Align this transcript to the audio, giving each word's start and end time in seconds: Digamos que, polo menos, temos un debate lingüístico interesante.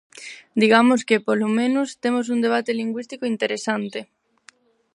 Digamos 0.61 0.99
que, 1.07 1.23
polo 1.27 1.47
menos, 1.59 1.87
temos 2.03 2.25
un 2.33 2.39
debate 2.45 2.71
lingüístico 2.79 3.23
interesante. 3.33 3.99